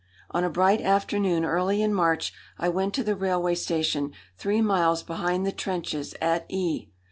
[0.31, 5.03] On a bright afternoon early in March I went to the railway station three miles
[5.03, 6.89] behind the trenches at E